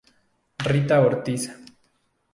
Rita 0.69 0.95
Ortiz. 1.05 1.43